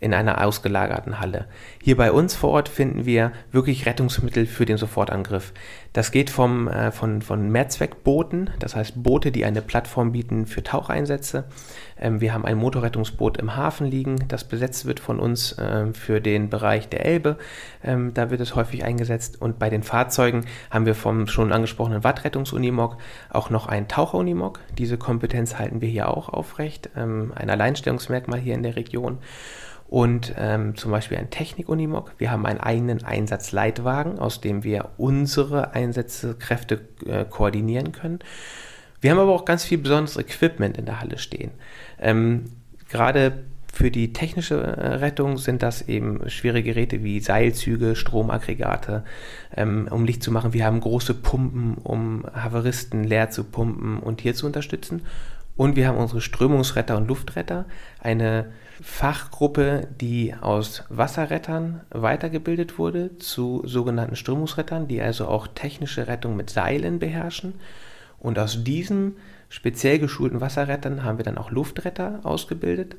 [0.05, 1.47] in einer ausgelagerten Halle.
[1.83, 5.55] Hier bei uns vor Ort finden wir wirklich Rettungsmittel für den Sofortangriff.
[5.95, 10.63] Das geht vom, äh, von, von Mehrzweckbooten, das heißt Boote, die eine Plattform bieten für
[10.63, 11.45] Taucheinsätze.
[11.99, 16.21] Ähm, wir haben ein Motorrettungsboot im Hafen liegen, das besetzt wird von uns äh, für
[16.21, 17.39] den Bereich der Elbe.
[17.83, 19.41] Ähm, da wird es häufig eingesetzt.
[19.41, 22.99] Und bei den Fahrzeugen haben wir vom schon angesprochenen Wattrettungsunimog
[23.31, 24.61] auch noch einen Taucherunimog.
[24.77, 26.91] Diese Kompetenz halten wir hier auch aufrecht.
[26.95, 29.19] Ähm, ein Alleinstellungsmerkmal hier in der Region
[29.89, 32.13] und ähm, zum Beispiel ein Technik-Unimog.
[32.19, 38.19] Wir haben einen eigenen Einsatzleitwagen, aus dem wir unsere Einsätze, Kräfte äh, koordinieren können.
[39.01, 41.51] Wir haben aber auch ganz viel besonderes Equipment in der Halle stehen.
[42.01, 42.45] Ähm,
[42.89, 43.45] Gerade
[43.75, 49.03] Für die technische äh, Rettung sind das eben schwere Geräte wie Seilzüge, Stromaggregate,
[49.57, 50.53] ähm, um Licht zu machen.
[50.53, 55.03] Wir haben große Pumpen, um Haveristen leer zu pumpen und hier zu unterstützen.
[55.57, 57.67] Und wir haben unsere Strömungsretter und Luftretter,
[58.01, 58.47] eine
[58.83, 66.51] Fachgruppe, die aus Wasserrettern weitergebildet wurde zu sogenannten Strömungsrettern, die also auch technische Rettung mit
[66.51, 67.55] Seilen beherrschen.
[68.19, 69.17] Und aus diesen
[69.49, 72.97] speziell geschulten Wasserrettern haben wir dann auch Luftretter ausgebildet.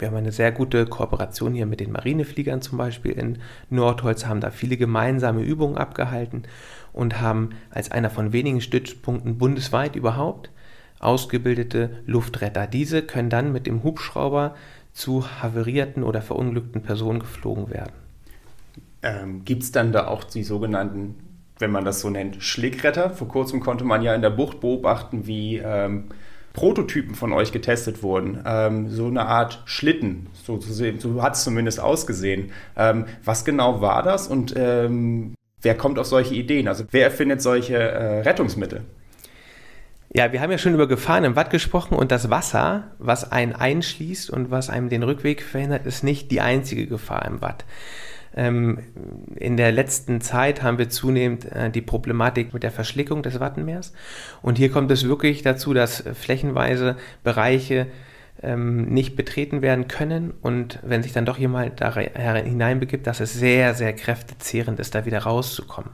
[0.00, 3.38] Wir haben eine sehr gute Kooperation hier mit den Marinefliegern zum Beispiel in
[3.70, 6.42] Nordholz, haben da viele gemeinsame Übungen abgehalten
[6.92, 10.50] und haben als einer von wenigen Stützpunkten bundesweit überhaupt
[11.00, 12.66] ausgebildete Luftretter.
[12.66, 14.54] Diese können dann mit dem Hubschrauber
[14.92, 17.92] zu haverierten oder verunglückten Personen geflogen werden.
[19.02, 21.14] Ähm, Gibt es dann da auch die sogenannten,
[21.58, 23.10] wenn man das so nennt, Schlickretter?
[23.10, 26.04] Vor kurzem konnte man ja in der Bucht beobachten, wie ähm,
[26.52, 28.42] Prototypen von euch getestet wurden.
[28.44, 32.50] Ähm, so eine Art Schlitten, so, so hat es zumindest ausgesehen.
[32.76, 36.66] Ähm, was genau war das und ähm, wer kommt auf solche Ideen?
[36.66, 38.82] Also wer erfindet solche äh, Rettungsmittel?
[40.10, 43.52] Ja, wir haben ja schon über Gefahren im Watt gesprochen und das Wasser, was einen
[43.52, 47.66] einschließt und was einem den Rückweg verhindert, ist nicht die einzige Gefahr im Watt.
[48.34, 48.78] Ähm,
[49.36, 53.92] in der letzten Zeit haben wir zunehmend äh, die Problematik mit der Verschlickung des Wattenmeers.
[54.40, 57.86] Und hier kommt es wirklich dazu, dass flächenweise Bereiche
[58.42, 60.32] ähm, nicht betreten werden können.
[60.40, 65.04] Und wenn sich dann doch jemand da hineinbegibt, dass es sehr, sehr kräftezehrend ist, da
[65.04, 65.90] wieder rauszukommen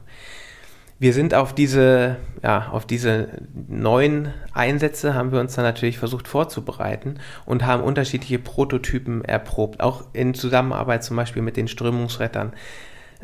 [0.97, 6.27] wir sind auf diese, ja, auf diese neuen Einsätze haben wir uns dann natürlich versucht
[6.27, 12.53] vorzubereiten und haben unterschiedliche Prototypen erprobt, auch in Zusammenarbeit zum Beispiel mit den Strömungsrettern.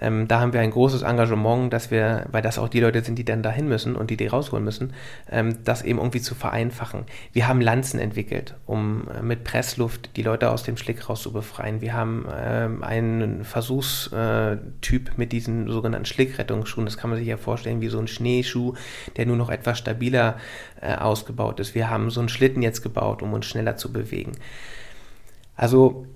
[0.02, 3.16] Ähm, da haben wir ein großes Engagement, dass wir, weil das auch die Leute sind,
[3.18, 4.94] die dann dahin müssen und die die rausholen müssen,
[5.30, 7.06] ähm, das eben irgendwie zu vereinfachen.
[7.32, 11.32] Wir haben Lanzen entwickelt, um äh, mit Pressluft die Leute aus dem Schlick raus zu
[11.32, 11.82] befreien.
[11.82, 16.86] Wir haben ähm, einen Versuchstyp äh, mit diesen sogenannten Schlickrettungsschuhen.
[16.86, 18.74] Das kann man sich ja vorstellen wie so ein Schneeschuh,
[19.18, 20.38] der nur noch etwas stabiler
[20.82, 21.76] äh, ausgebaut ist.
[21.76, 24.32] Wir haben so einen Schlitten jetzt gebaut, um uns schneller zu bewegen.
[25.56, 26.08] Also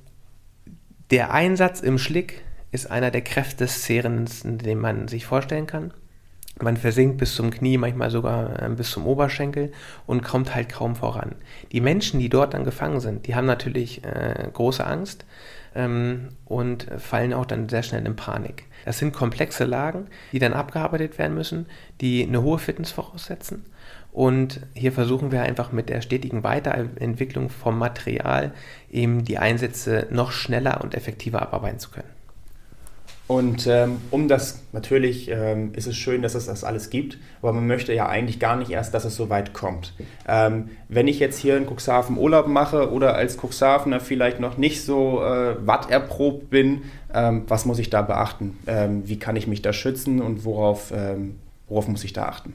[1.11, 5.93] der Einsatz im Schlick ist einer der kräftezehrendsten, den man sich vorstellen kann.
[6.61, 9.73] Man versinkt bis zum Knie, manchmal sogar äh, bis zum Oberschenkel
[10.05, 11.35] und kommt halt kaum voran.
[11.73, 15.25] Die Menschen, die dort dann gefangen sind, die haben natürlich äh, große Angst
[15.75, 18.63] ähm, und fallen auch dann sehr schnell in Panik.
[18.85, 21.65] Das sind komplexe Lagen, die dann abgearbeitet werden müssen,
[21.99, 23.65] die eine hohe Fitness voraussetzen.
[24.13, 28.53] Und hier versuchen wir einfach mit der stetigen Weiterentwicklung vom Material
[28.89, 32.07] eben die Einsätze noch schneller und effektiver abarbeiten zu können.
[33.27, 37.53] Und ähm, um das, natürlich ähm, ist es schön, dass es das alles gibt, aber
[37.53, 39.93] man möchte ja eigentlich gar nicht erst, dass es so weit kommt.
[40.27, 44.83] Ähm, wenn ich jetzt hier in Cuxhaven Urlaub mache oder als Cuxhavener vielleicht noch nicht
[44.83, 46.83] so äh, watterprobt bin,
[47.13, 48.59] ähm, was muss ich da beachten?
[48.67, 51.35] Ähm, wie kann ich mich da schützen und worauf, ähm,
[51.67, 52.53] worauf muss ich da achten?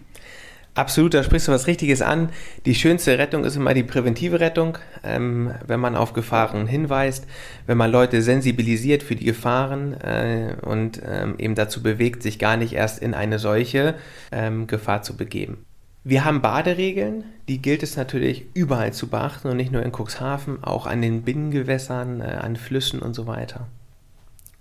[0.75, 2.29] Absolut, da sprichst du was Richtiges an.
[2.65, 7.27] Die schönste Rettung ist immer die präventive Rettung, ähm, wenn man auf Gefahren hinweist,
[7.67, 12.57] wenn man Leute sensibilisiert für die Gefahren äh, und ähm, eben dazu bewegt, sich gar
[12.57, 13.97] nicht erst in eine solche
[14.31, 15.65] ähm, Gefahr zu begeben.
[16.05, 20.63] Wir haben Baderegeln, die gilt es natürlich überall zu beachten und nicht nur in Cuxhaven,
[20.63, 23.67] auch an den Binnengewässern, äh, an Flüssen und so weiter.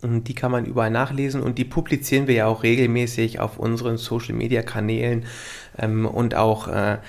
[0.02, 3.98] Und die kann man überall nachlesen und die publizieren wir ja auch regelmäßig auf unseren
[3.98, 5.26] Social-Media-Kanälen
[5.78, 7.00] ähm, und auch äh,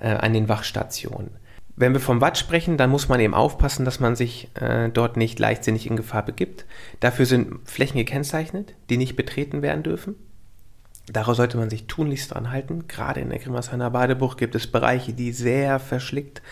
[0.00, 1.30] äh, an den Wachstationen.
[1.76, 5.16] Wenn wir vom Watt sprechen, dann muss man eben aufpassen, dass man sich äh, dort
[5.16, 6.64] nicht leichtsinnig in Gefahr begibt.
[7.00, 10.16] Dafür sind Flächen gekennzeichnet, die nicht betreten werden dürfen.
[11.06, 12.88] Daraus sollte man sich tunlichst dran halten.
[12.88, 16.42] Gerade in der Grimmersheimer Badebucht gibt es Bereiche, die sehr verschlickt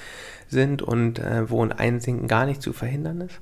[0.48, 3.40] sind und äh, wo ein Einsinken gar nicht zu verhindern ist.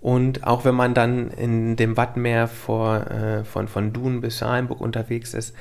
[0.00, 4.80] Und auch wenn man dann in dem Wattmeer vor, äh, von, von Dun bis Saarlenburg
[4.80, 5.54] unterwegs ist,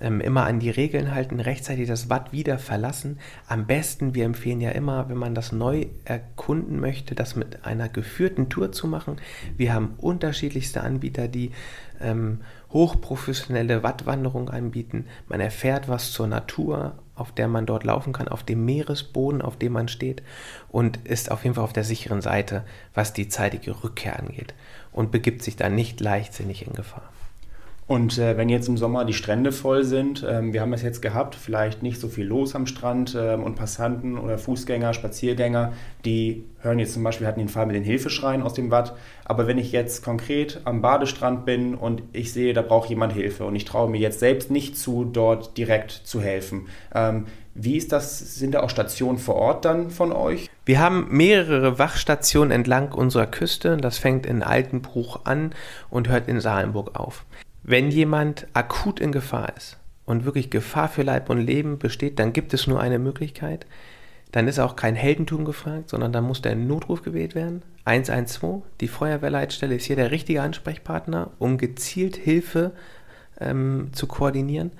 [0.00, 3.18] ähm, immer an die Regeln halten, rechtzeitig das Watt wieder verlassen.
[3.46, 7.88] Am besten, wir empfehlen ja immer, wenn man das neu erkunden möchte, das mit einer
[7.88, 9.16] geführten Tour zu machen.
[9.56, 11.52] Wir haben unterschiedlichste Anbieter, die
[12.00, 12.40] ähm,
[12.74, 15.06] hochprofessionelle Wattwanderung anbieten.
[15.28, 19.56] Man erfährt was zur Natur, auf der man dort laufen kann, auf dem Meeresboden, auf
[19.56, 20.22] dem man steht
[20.68, 24.54] und ist auf jeden Fall auf der sicheren Seite, was die zeitige Rückkehr angeht
[24.92, 27.13] und begibt sich dann nicht leichtsinnig in Gefahr.
[27.86, 31.02] Und äh, wenn jetzt im Sommer die Strände voll sind, ähm, wir haben es jetzt
[31.02, 35.74] gehabt, vielleicht nicht so viel los am Strand ähm, und Passanten oder Fußgänger, Spaziergänger,
[36.06, 38.96] die hören jetzt zum Beispiel, hatten den Fall mit den Hilfeschreien aus dem Watt.
[39.26, 43.44] Aber wenn ich jetzt konkret am Badestrand bin und ich sehe, da braucht jemand Hilfe
[43.44, 47.92] und ich traue mir jetzt selbst nicht zu, dort direkt zu helfen, ähm, Wie ist
[47.92, 48.34] das?
[48.34, 50.50] Sind da auch Stationen vor Ort dann von euch?
[50.64, 53.76] Wir haben mehrere Wachstationen entlang unserer Küste.
[53.76, 55.52] Das fängt in Altenbruch an
[55.88, 57.24] und hört in Salenburg auf.
[57.66, 62.34] Wenn jemand akut in Gefahr ist und wirklich Gefahr für Leib und Leben besteht, dann
[62.34, 63.64] gibt es nur eine Möglichkeit.
[64.32, 67.62] Dann ist auch kein Heldentum gefragt, sondern dann muss der Notruf gewählt werden.
[67.86, 72.72] 112, die Feuerwehrleitstelle ist hier der richtige Ansprechpartner, um gezielt Hilfe
[73.40, 74.72] ähm, zu koordinieren.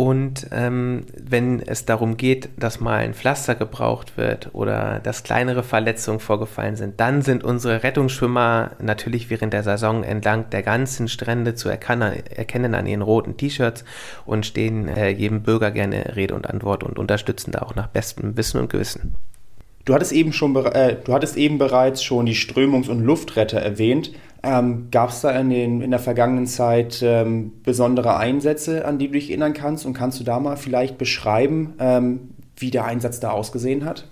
[0.00, 5.62] Und ähm, wenn es darum geht, dass mal ein Pflaster gebraucht wird oder dass kleinere
[5.62, 11.54] Verletzungen vorgefallen sind, dann sind unsere Rettungsschwimmer natürlich während der Saison entlang der ganzen Strände
[11.54, 13.84] zu erkennen an ihren roten T-Shirts
[14.24, 18.38] und stehen äh, jedem Bürger gerne Rede und Antwort und unterstützen da auch nach bestem
[18.38, 19.16] Wissen und Gewissen.
[19.84, 24.12] Du hattest eben schon, äh, du hattest eben bereits schon die Strömungs- und Luftretter erwähnt.
[24.42, 29.08] Ähm, Gab es da in, den, in der vergangenen Zeit ähm, besondere Einsätze, an die
[29.08, 29.84] du dich erinnern kannst?
[29.84, 34.06] Und kannst du da mal vielleicht beschreiben, ähm, wie der Einsatz da ausgesehen hat?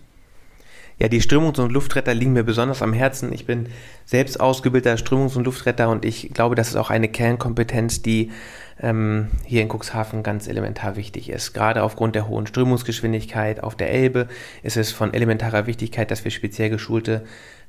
[0.98, 3.32] Ja, die Strömungs- und Luftretter liegen mir besonders am Herzen.
[3.32, 3.68] Ich bin
[4.04, 8.32] selbst ausgebildeter Strömungs- und Luftretter und ich glaube, das ist auch eine Kernkompetenz, die
[8.80, 11.52] ähm, hier in Cuxhaven ganz elementar wichtig ist.
[11.52, 14.26] Gerade aufgrund der hohen Strömungsgeschwindigkeit auf der Elbe
[14.64, 17.24] ist es von elementarer Wichtigkeit, dass wir speziell geschulte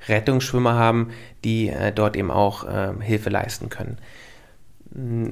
[0.07, 1.11] Rettungsschwimmer haben,
[1.43, 3.97] die äh, dort eben auch äh, Hilfe leisten können.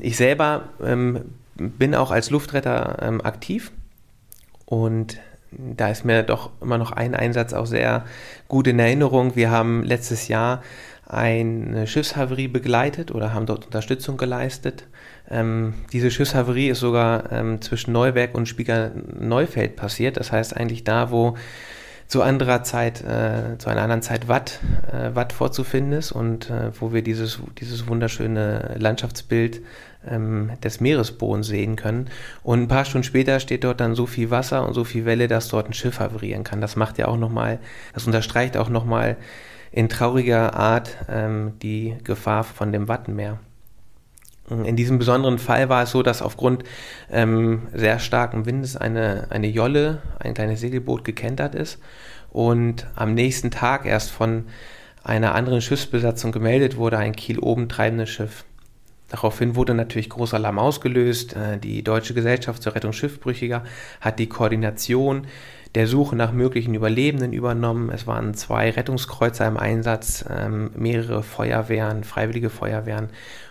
[0.01, 3.71] Ich selber ähm, bin auch als Luftretter ähm, aktiv
[4.67, 5.17] und
[5.57, 8.05] da ist mir doch immer noch ein Einsatz auch sehr
[8.47, 9.35] gut in Erinnerung.
[9.35, 10.61] Wir haben letztes Jahr
[11.05, 14.85] eine Schiffshaverie begleitet oder haben dort Unterstützung geleistet.
[15.29, 20.17] Ähm, diese Schiffshaverie ist sogar ähm, zwischen Neuwerk und Spieger Neufeld passiert.
[20.17, 21.35] Das heißt eigentlich da, wo
[22.07, 24.59] zu anderer Zeit, äh, zu einer anderen Zeit Watt,
[24.91, 29.61] äh, Watt vorzufinden ist und äh, wo wir dieses, dieses wunderschöne Landschaftsbild
[30.09, 32.09] ähm, des Meeresbodens sehen können.
[32.43, 35.27] Und ein paar Stunden später steht dort dann so viel Wasser und so viel Welle,
[35.27, 36.61] dass dort ein Schiff havarieren kann.
[36.61, 37.59] Das macht ja auch nochmal,
[37.93, 39.17] das unterstreicht auch nochmal
[39.71, 43.39] in trauriger Art ähm, die Gefahr von dem Wattenmeer.
[44.49, 46.63] In diesem besonderen Fall war es so, dass aufgrund
[47.11, 51.79] ähm, sehr starken Windes eine, eine Jolle, ein kleines Segelboot gekentert ist
[52.29, 54.45] und am nächsten Tag erst von
[55.03, 58.45] einer anderen Schiffsbesatzung gemeldet wurde, ein Kiel oben treibendes Schiff.
[59.09, 61.35] Daraufhin wurde natürlich großer Alarm ausgelöst.
[61.35, 63.63] Äh, die Deutsche Gesellschaft zur Rettung Schiffbrüchiger
[64.01, 65.27] hat die Koordination
[65.75, 67.89] der Suche nach möglichen Überlebenden übernommen.
[67.89, 73.09] Es waren zwei Rettungskreuzer im Einsatz, ähm, mehrere Feuerwehren, freiwillige Feuerwehren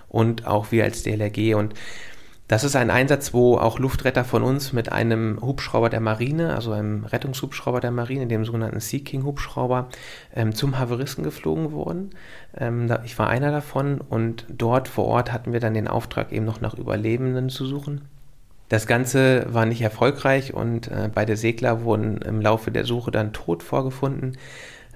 [0.08, 1.54] und auch wir als DLRG.
[1.54, 1.74] Und
[2.48, 6.70] das ist ein Einsatz, wo auch Luftretter von uns mit einem Hubschrauber der Marine, also
[6.70, 9.88] einem Rettungshubschrauber der Marine, dem sogenannten Sea King Hubschrauber,
[10.34, 12.10] ähm, zum Haveristen geflogen wurden.
[12.56, 16.30] Ähm, da, ich war einer davon und dort vor Ort hatten wir dann den Auftrag,
[16.30, 18.02] eben noch nach Überlebenden zu suchen.
[18.68, 23.32] Das Ganze war nicht erfolgreich und äh, beide Segler wurden im Laufe der Suche dann
[23.32, 24.36] tot vorgefunden.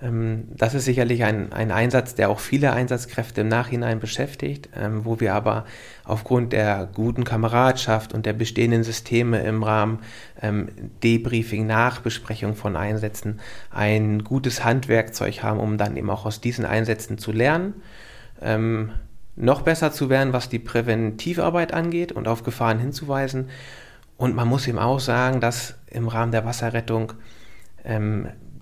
[0.03, 5.05] Ähm, das ist sicherlich ein, ein Einsatz, der auch viele Einsatzkräfte im Nachhinein beschäftigt, ähm,
[5.05, 5.65] wo wir aber
[6.05, 10.01] aufgrund der guten Kameradschaft und der bestehenden Systeme im Rahmen
[10.43, 10.69] ähm,
[11.03, 17.19] Debriefing, Nachbesprechung von Einsätzen ein gutes Handwerkzeug haben, um dann eben auch aus diesen Einsätzen
[17.19, 17.75] zu lernen.
[19.37, 23.51] noch besser zu werden, was die Präventivarbeit angeht und auf Gefahren hinzuweisen.
[24.17, 27.13] Und man muss eben auch sagen, dass im Rahmen der Wasserrettung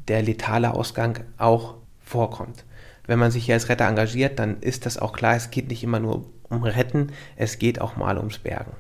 [0.09, 2.65] der letale Ausgang auch vorkommt.
[3.07, 5.83] Wenn man sich hier als Retter engagiert, dann ist das auch klar, es geht nicht
[5.83, 8.73] immer nur um Retten, es geht auch mal ums Bergen.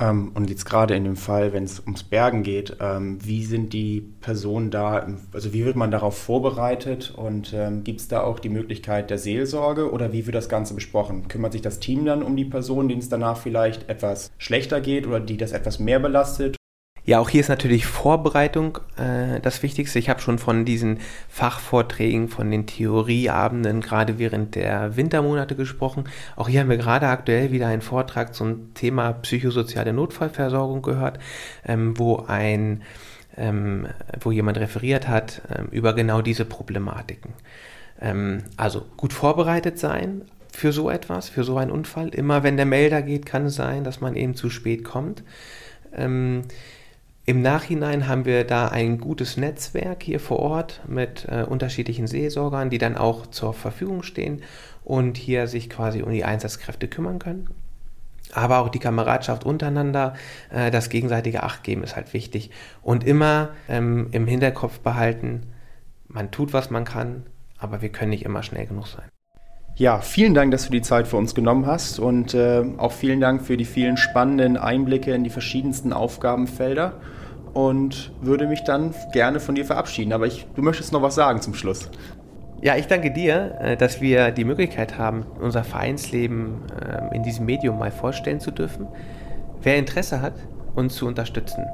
[0.00, 3.72] Ähm, und jetzt gerade in dem Fall, wenn es ums Bergen geht, ähm, wie sind
[3.72, 8.38] die Personen da, also wie wird man darauf vorbereitet und ähm, gibt es da auch
[8.38, 11.28] die Möglichkeit der Seelsorge oder wie wird das Ganze besprochen?
[11.28, 15.06] Kümmert sich das Team dann um die Person, denen es danach vielleicht etwas schlechter geht
[15.06, 16.56] oder die das etwas mehr belastet?
[17.04, 19.98] Ja, auch hier ist natürlich Vorbereitung äh, das Wichtigste.
[19.98, 26.04] Ich habe schon von diesen Fachvorträgen, von den Theorieabenden gerade während der Wintermonate gesprochen.
[26.36, 31.18] Auch hier haben wir gerade aktuell wieder einen Vortrag zum Thema psychosoziale Notfallversorgung gehört,
[31.66, 32.82] ähm, wo ein
[33.36, 33.86] ähm,
[34.20, 37.32] wo jemand referiert hat ähm, über genau diese Problematiken.
[38.00, 42.08] Ähm, also gut vorbereitet sein, für so etwas, für so einen Unfall.
[42.08, 45.22] Immer wenn der Melder geht, kann es sein, dass man eben zu spät kommt.
[45.94, 46.42] Ähm,
[47.26, 52.70] im Nachhinein haben wir da ein gutes Netzwerk hier vor Ort mit äh, unterschiedlichen Seelsorgern,
[52.70, 54.42] die dann auch zur Verfügung stehen
[54.84, 57.50] und hier sich quasi um die Einsatzkräfte kümmern können.
[58.32, 60.14] Aber auch die Kameradschaft untereinander,
[60.50, 62.50] äh, das gegenseitige Achtgeben ist halt wichtig.
[62.82, 65.46] Und immer ähm, im Hinterkopf behalten,
[66.08, 67.26] man tut, was man kann,
[67.58, 69.08] aber wir können nicht immer schnell genug sein.
[69.80, 73.18] Ja, vielen Dank, dass du die Zeit für uns genommen hast und äh, auch vielen
[73.18, 76.92] Dank für die vielen spannenden Einblicke in die verschiedensten Aufgabenfelder.
[77.54, 80.12] und würde mich dann gerne von dir verabschieden.
[80.12, 81.88] Aber ich, du möchtest noch was sagen zum Schluss.
[82.60, 87.46] Ja, ich danke dir, äh, dass wir die Möglichkeit haben, unser Vereinsleben ähm, in diesem
[87.46, 88.86] Medium mal vorstellen zu dürfen.
[89.62, 90.34] Wer Interesse hat,
[90.74, 91.64] uns zu unterstützen,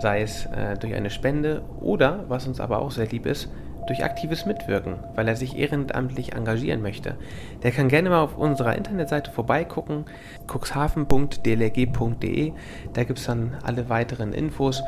[0.00, 3.48] sei es äh, durch eine Spende oder, was uns aber auch sehr lieb ist,
[3.86, 7.16] durch aktives Mitwirken, weil er sich ehrenamtlich engagieren möchte.
[7.62, 10.06] Der kann gerne mal auf unserer Internetseite vorbeigucken,
[10.50, 12.52] cuxhaven.dlg.de.
[12.92, 14.82] Da gibt es dann alle weiteren Infos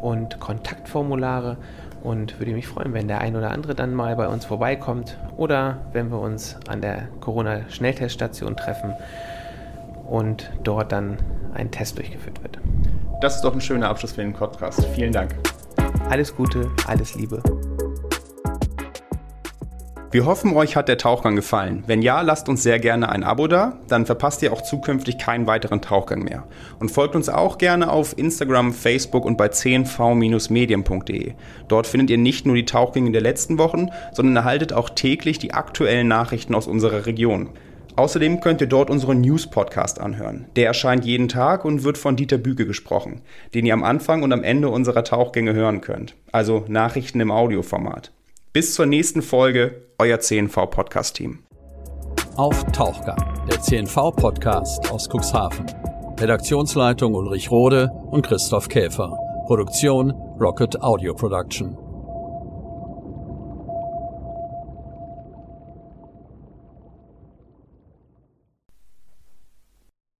[0.00, 1.56] und Kontaktformulare
[2.02, 5.78] und würde mich freuen, wenn der ein oder andere dann mal bei uns vorbeikommt oder
[5.92, 8.94] wenn wir uns an der Corona-Schnellteststation treffen
[10.08, 11.18] und dort dann
[11.54, 12.58] ein Test durchgeführt wird.
[13.20, 14.84] Das ist doch ein schöner Abschluss für den Podcast.
[14.94, 15.34] Vielen Dank.
[16.08, 17.42] Alles Gute, alles Liebe.
[20.12, 21.84] Wir hoffen, euch hat der Tauchgang gefallen.
[21.86, 25.46] Wenn ja, lasst uns sehr gerne ein Abo da, dann verpasst ihr auch zukünftig keinen
[25.46, 26.48] weiteren Tauchgang mehr.
[26.80, 31.34] Und folgt uns auch gerne auf Instagram, Facebook und bei 10v-medien.de.
[31.68, 35.54] Dort findet ihr nicht nur die Tauchgänge der letzten Wochen, sondern erhaltet auch täglich die
[35.54, 37.50] aktuellen Nachrichten aus unserer Region.
[37.94, 40.46] Außerdem könnt ihr dort unseren News-Podcast anhören.
[40.56, 43.20] Der erscheint jeden Tag und wird von Dieter Büge gesprochen,
[43.54, 46.16] den ihr am Anfang und am Ende unserer Tauchgänge hören könnt.
[46.32, 48.10] Also Nachrichten im Audioformat.
[48.52, 51.44] Bis zur nächsten Folge, euer CNV-Podcast-Team.
[52.34, 55.66] Auf Tauchgang, der CNV-Podcast aus Cuxhaven.
[56.18, 59.16] Redaktionsleitung Ulrich Rode und Christoph Käfer.
[59.46, 61.78] Produktion Rocket Audio Production.